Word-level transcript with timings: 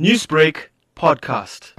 Newsbreak 0.00 0.70
podcast. 0.96 1.74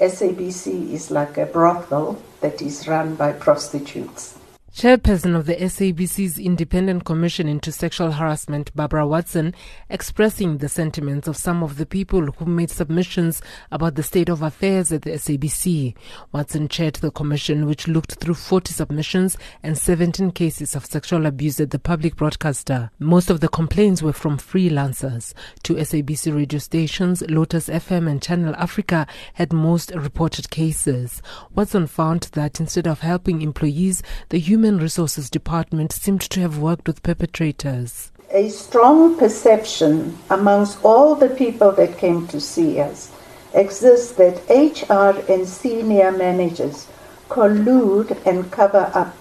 SABC 0.00 0.90
is 0.90 1.10
like 1.10 1.36
a 1.36 1.44
brothel 1.44 2.18
that 2.40 2.62
is 2.62 2.88
run 2.88 3.14
by 3.14 3.32
prostitutes. 3.32 4.39
Chairperson 4.72 5.34
of 5.34 5.46
the 5.46 5.56
SABC's 5.56 6.38
Independent 6.38 7.04
Commission 7.04 7.48
into 7.48 7.72
Sexual 7.72 8.12
Harassment, 8.12 8.74
Barbara 8.74 9.04
Watson, 9.06 9.52
expressing 9.90 10.58
the 10.58 10.68
sentiments 10.68 11.26
of 11.26 11.36
some 11.36 11.64
of 11.64 11.76
the 11.76 11.84
people 11.84 12.26
who 12.26 12.46
made 12.46 12.70
submissions 12.70 13.42
about 13.72 13.96
the 13.96 14.02
state 14.04 14.28
of 14.28 14.42
affairs 14.42 14.92
at 14.92 15.02
the 15.02 15.10
SABC. 15.10 15.94
Watson 16.30 16.68
chaired 16.68 16.94
the 16.94 17.10
commission, 17.10 17.66
which 17.66 17.88
looked 17.88 18.14
through 18.14 18.34
40 18.34 18.72
submissions 18.72 19.36
and 19.62 19.76
17 19.76 20.30
cases 20.30 20.76
of 20.76 20.86
sexual 20.86 21.26
abuse 21.26 21.58
at 21.58 21.70
the 21.70 21.78
public 21.80 22.14
broadcaster. 22.14 22.90
Most 23.00 23.28
of 23.28 23.40
the 23.40 23.48
complaints 23.48 24.02
were 24.02 24.12
from 24.12 24.38
freelancers. 24.38 25.34
Two 25.64 25.74
SABC 25.74 26.34
radio 26.34 26.60
stations, 26.60 27.22
Lotus 27.28 27.68
FM 27.68 28.08
and 28.08 28.22
Channel 28.22 28.54
Africa, 28.54 29.08
had 29.34 29.52
most 29.52 29.90
reported 29.96 30.48
cases. 30.48 31.20
Watson 31.54 31.88
found 31.88 32.22
that 32.32 32.60
instead 32.60 32.86
of 32.86 33.00
helping 33.00 33.42
employees, 33.42 34.02
the 34.28 34.38
human 34.38 34.59
Human 34.60 34.76
Resources 34.76 35.30
Department 35.30 35.90
seemed 35.90 36.20
to 36.20 36.38
have 36.40 36.58
worked 36.58 36.86
with 36.86 37.02
perpetrators. 37.02 38.12
A 38.30 38.50
strong 38.50 39.16
perception 39.16 40.18
amongst 40.28 40.84
all 40.84 41.14
the 41.14 41.30
people 41.30 41.72
that 41.72 41.96
came 41.96 42.26
to 42.26 42.38
see 42.42 42.78
us 42.78 43.10
exists 43.54 44.12
that 44.12 44.42
HR 44.50 45.18
and 45.32 45.48
senior 45.48 46.12
managers 46.12 46.88
collude 47.30 48.14
and 48.26 48.52
cover 48.52 48.90
up 48.92 49.16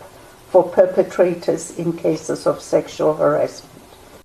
for 0.50 0.68
perpetrators 0.68 1.72
in 1.80 1.94
cases 1.94 2.46
of 2.46 2.60
sexual 2.60 3.14
harassment. 3.14 3.79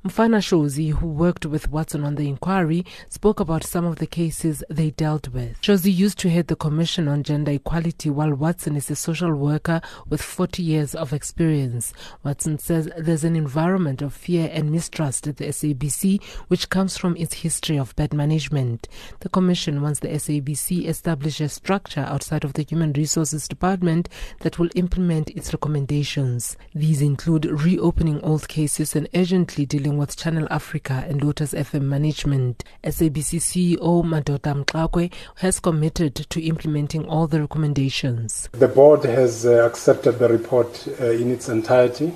Mfana 0.05 0.43
Shozi, 0.43 0.93
who 0.93 1.07
worked 1.07 1.47
with 1.47 1.71
Watson 1.71 2.05
on 2.05 2.17
the 2.17 2.29
inquiry, 2.29 2.85
spoke 3.09 3.41
about 3.41 3.65
some 3.65 3.87
of 3.87 3.97
the 3.97 4.07
cases 4.07 4.63
they 4.69 4.91
dealt 4.91 5.29
with. 5.29 5.59
Shozi 5.63 5.91
used 5.97 6.19
to 6.19 6.29
head 6.29 6.49
the 6.49 6.57
Commission 6.57 7.09
on 7.09 7.23
Gender 7.23 7.53
Equality, 7.53 8.11
while 8.11 8.35
Watson 8.35 8.77
is 8.77 8.91
a 8.91 8.97
social 8.97 9.35
worker 9.35 9.81
with 10.07 10.21
40 10.21 10.63
years 10.63 10.95
of 10.95 11.15
experience. 11.15 11.95
Watson 12.23 12.59
says 12.59 12.87
there's 12.99 13.25
an 13.25 13.35
environment 13.35 14.03
of 14.03 14.13
fear 14.13 14.51
and 14.53 14.71
mistrust 14.71 15.27
at 15.27 15.39
the 15.39 15.47
SABC, 15.47 16.23
which 16.49 16.69
comes 16.69 16.99
from 16.99 17.17
its 17.17 17.37
history 17.37 17.79
of 17.79 17.97
bad 17.97 18.13
management. 18.13 18.87
The 19.21 19.31
Commission 19.31 19.81
wants 19.81 20.01
the 20.01 20.09
SABC 20.09 20.85
establish 20.87 21.41
a 21.41 21.49
structure 21.49 22.05
outside 22.07 22.45
of 22.45 22.53
the 22.53 22.67
Human 22.69 22.93
Resources 22.93 23.49
Department 23.49 24.11
that 24.41 24.59
will 24.59 24.69
implement 24.75 25.31
its 25.31 25.55
recommendations. 25.55 26.59
These 26.75 27.01
include 27.01 27.47
reopening 27.47 28.21
old 28.21 28.49
cases 28.49 28.95
and 28.95 29.09
urgently 29.15 29.65
dealing 29.65 29.94
with 29.97 30.17
Channel 30.17 30.47
Africa 30.51 31.05
and 31.09 31.23
Lotus 31.23 31.53
FM 31.55 31.83
management. 31.83 32.65
SABC 32.83 33.41
CEO 33.41 34.05
Madoda 34.05 34.65
Mxakwe 34.65 35.13
has 35.37 35.61
committed 35.61 36.15
to 36.15 36.43
implementing 36.43 37.07
all 37.07 37.27
the 37.27 37.41
recommendations. 37.41 38.49
The 38.53 38.69
board 38.69 39.05
has 39.05 39.47
uh, 39.47 39.67
accepted 39.67 40.19
the 40.19 40.29
report 40.29 40.87
uh, 41.01 41.07
in 41.07 41.31
its 41.31 41.49
entirety 41.49 42.13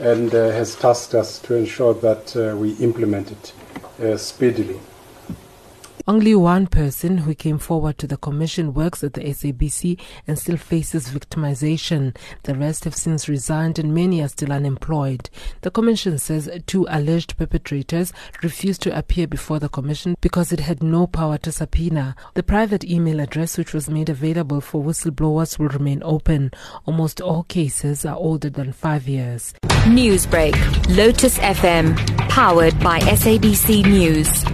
and 0.00 0.34
uh, 0.34 0.50
has 0.50 0.74
tasked 0.74 1.14
us 1.14 1.38
to 1.40 1.54
ensure 1.54 1.94
that 1.94 2.36
uh, 2.36 2.56
we 2.56 2.72
implement 2.74 3.30
it 3.30 3.52
uh, 4.02 4.16
speedily. 4.16 4.80
Only 6.06 6.34
one 6.34 6.66
person 6.66 7.16
who 7.18 7.34
came 7.34 7.58
forward 7.58 7.96
to 7.98 8.06
the 8.06 8.18
commission 8.18 8.74
works 8.74 9.02
at 9.02 9.14
the 9.14 9.22
SABC 9.22 9.98
and 10.26 10.38
still 10.38 10.58
faces 10.58 11.08
victimization. 11.08 12.14
The 12.42 12.54
rest 12.54 12.84
have 12.84 12.94
since 12.94 13.26
resigned 13.26 13.78
and 13.78 13.94
many 13.94 14.20
are 14.20 14.28
still 14.28 14.52
unemployed. 14.52 15.30
The 15.62 15.70
commission 15.70 16.18
says 16.18 16.50
two 16.66 16.86
alleged 16.90 17.38
perpetrators 17.38 18.12
refused 18.42 18.82
to 18.82 18.96
appear 18.96 19.26
before 19.26 19.58
the 19.58 19.70
commission 19.70 20.14
because 20.20 20.52
it 20.52 20.60
had 20.60 20.82
no 20.82 21.06
power 21.06 21.38
to 21.38 21.50
subpoena. 21.50 22.16
The 22.34 22.42
private 22.42 22.84
email 22.84 23.18
address 23.18 23.56
which 23.56 23.72
was 23.72 23.88
made 23.88 24.10
available 24.10 24.60
for 24.60 24.82
whistleblowers 24.82 25.58
will 25.58 25.68
remain 25.68 26.02
open. 26.04 26.50
Almost 26.84 27.22
all 27.22 27.44
cases 27.44 28.04
are 28.04 28.16
older 28.16 28.50
than 28.50 28.72
five 28.72 29.08
years. 29.08 29.54
Newsbreak, 29.86 30.54
Lotus 30.94 31.38
FM, 31.38 31.96
powered 32.28 32.78
by 32.80 33.00
SABC 33.00 33.86
News. 33.86 34.53